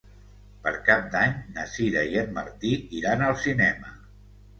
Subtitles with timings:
[0.61, 3.93] Per Cap d'Any na Sira i en Martí iran al cinema.